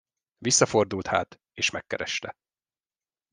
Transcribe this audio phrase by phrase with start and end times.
[0.37, 2.35] Visszafordult hát, és megkereste.